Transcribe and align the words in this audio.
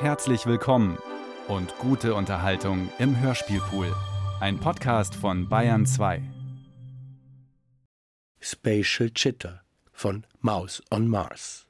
Herzlich 0.00 0.46
willkommen 0.46 0.96
und 1.46 1.76
gute 1.76 2.14
Unterhaltung 2.14 2.88
im 2.98 3.20
Hörspielpool. 3.20 3.94
Ein 4.40 4.58
Podcast 4.58 5.14
von 5.14 5.46
Bayern 5.46 5.84
2. 5.84 6.22
Spatial 8.40 9.10
Chitter 9.10 9.60
von 9.92 10.24
Mouse 10.40 10.82
on 10.90 11.06
Mars. 11.06 11.69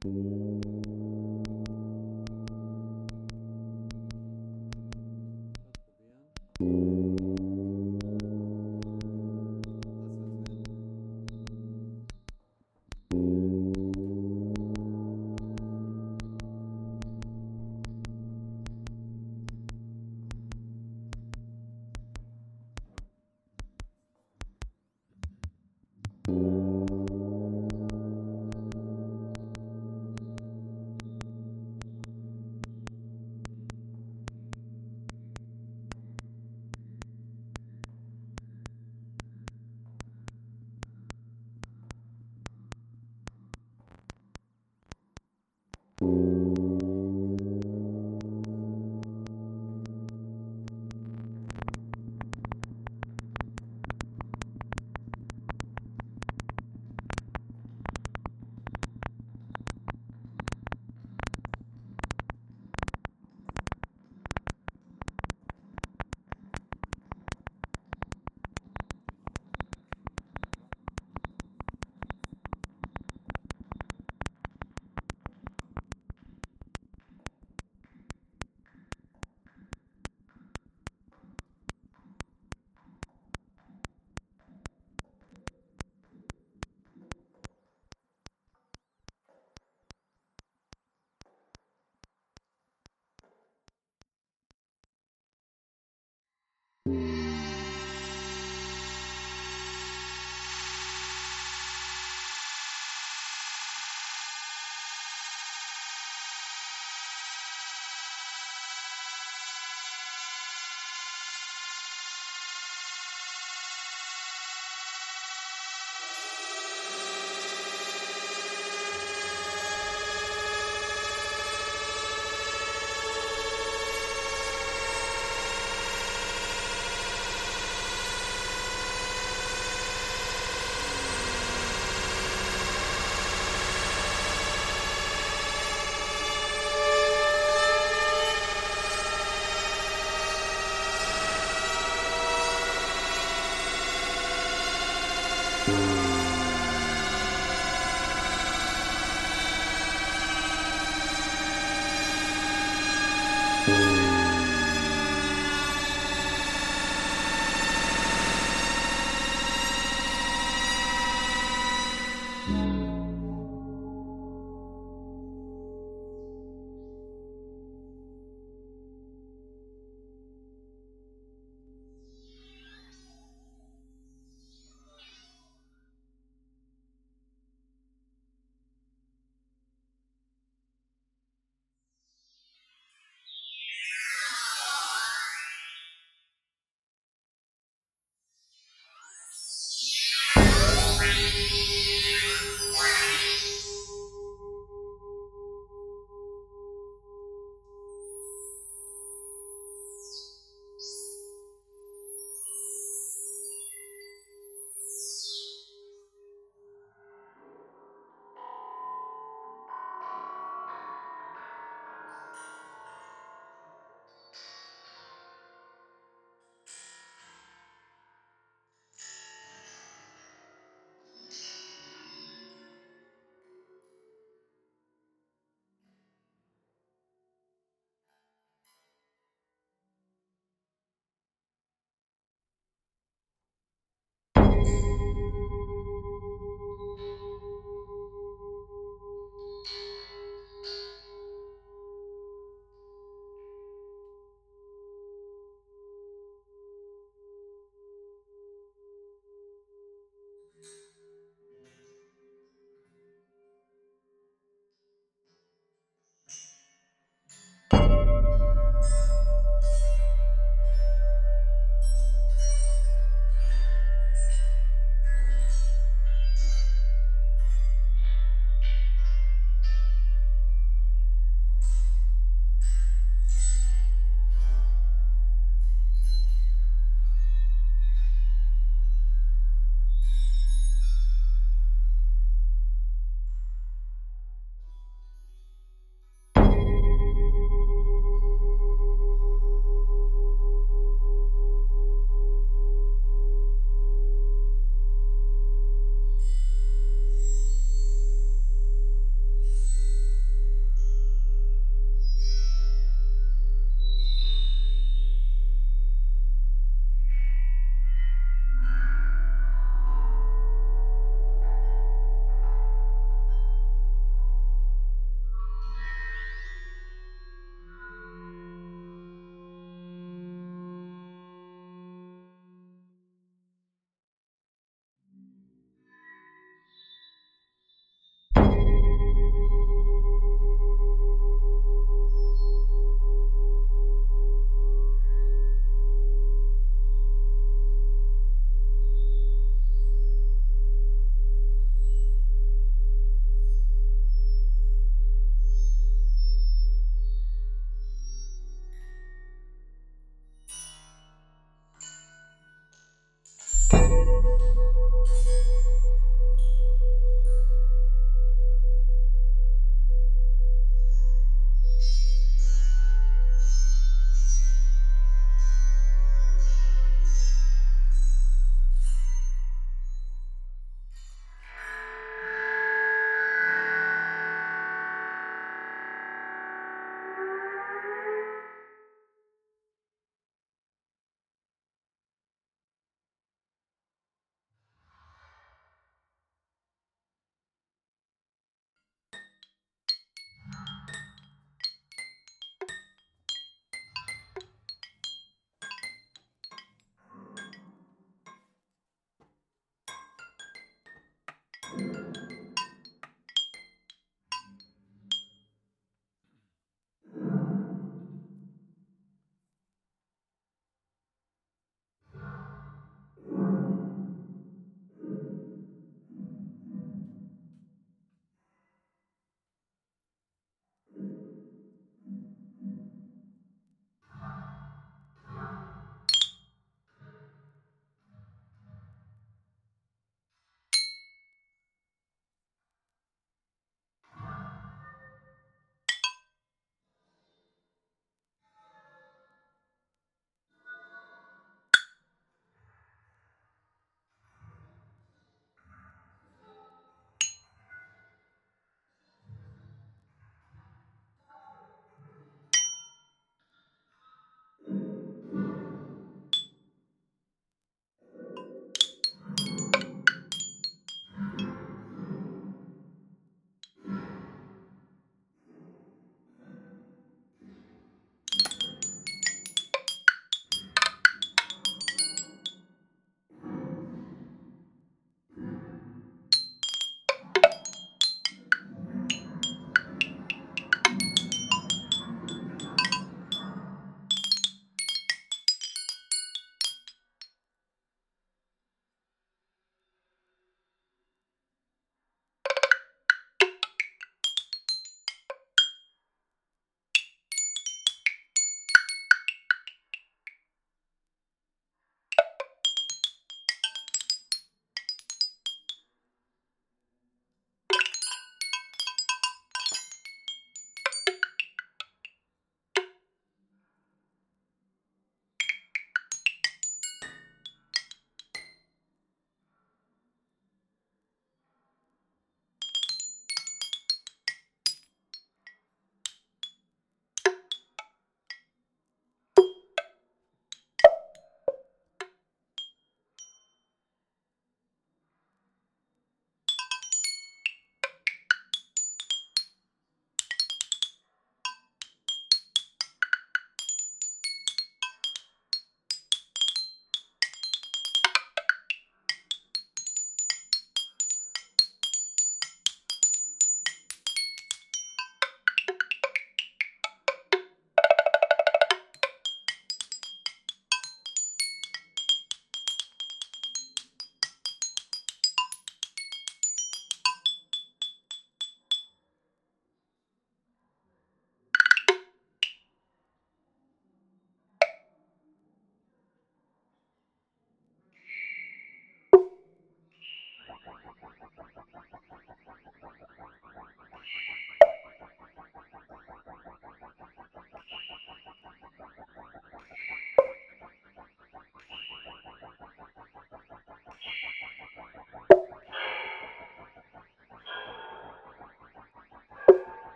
Thank 0.00 0.14
you. 6.60 7.27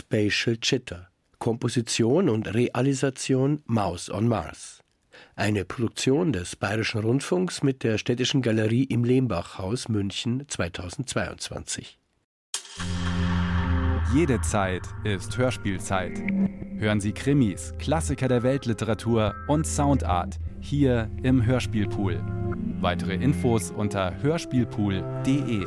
Spatial 0.00 0.56
Chitter. 0.56 1.08
Komposition 1.38 2.30
und 2.30 2.54
Realisation 2.54 3.62
Maus 3.66 4.08
on 4.08 4.28
Mars. 4.28 4.80
Eine 5.36 5.66
Produktion 5.66 6.32
des 6.32 6.56
Bayerischen 6.56 7.02
Rundfunks 7.02 7.62
mit 7.62 7.84
der 7.84 7.98
Städtischen 7.98 8.40
Galerie 8.40 8.84
im 8.84 9.04
Lehmbachhaus 9.04 9.90
München 9.90 10.44
2022. 10.48 11.98
Jede 14.14 14.40
Zeit 14.40 14.82
ist 15.04 15.36
Hörspielzeit. 15.36 16.18
Hören 16.78 17.00
Sie 17.00 17.12
Krimis, 17.12 17.74
Klassiker 17.78 18.28
der 18.28 18.42
Weltliteratur 18.42 19.34
und 19.48 19.66
Soundart 19.66 20.38
hier 20.60 21.10
im 21.22 21.44
Hörspielpool. 21.44 22.24
Weitere 22.80 23.16
Infos 23.16 23.70
unter 23.70 24.22
hörspielpool.de. 24.22 25.66